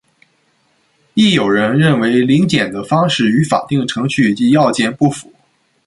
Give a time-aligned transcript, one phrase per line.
[1.13, 5.31] 亦有人认为临检的方式与法定程序及要件不符。